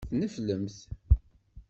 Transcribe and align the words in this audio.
Tneflemt. 0.09 0.77